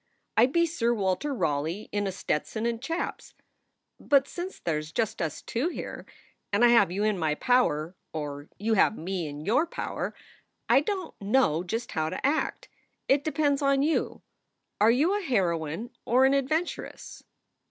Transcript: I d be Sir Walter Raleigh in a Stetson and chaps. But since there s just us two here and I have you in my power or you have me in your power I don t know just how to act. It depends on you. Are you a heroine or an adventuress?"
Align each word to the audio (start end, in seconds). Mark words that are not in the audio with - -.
I 0.35 0.47
d 0.47 0.51
be 0.53 0.65
Sir 0.65 0.95
Walter 0.95 1.31
Raleigh 1.31 1.87
in 1.91 2.07
a 2.07 2.11
Stetson 2.11 2.65
and 2.65 2.81
chaps. 2.81 3.35
But 3.99 4.27
since 4.27 4.57
there 4.59 4.79
s 4.79 4.91
just 4.91 5.21
us 5.21 5.43
two 5.43 5.67
here 5.67 6.07
and 6.51 6.65
I 6.65 6.69
have 6.69 6.91
you 6.91 7.03
in 7.03 7.19
my 7.19 7.35
power 7.35 7.95
or 8.11 8.49
you 8.57 8.73
have 8.73 8.97
me 8.97 9.27
in 9.27 9.41
your 9.45 9.67
power 9.67 10.15
I 10.67 10.81
don 10.81 11.11
t 11.11 11.13
know 11.23 11.63
just 11.63 11.91
how 11.91 12.09
to 12.09 12.25
act. 12.25 12.67
It 13.07 13.23
depends 13.23 13.61
on 13.61 13.83
you. 13.83 14.23
Are 14.79 14.89
you 14.89 15.15
a 15.15 15.21
heroine 15.21 15.91
or 16.03 16.25
an 16.25 16.33
adventuress?" 16.33 17.21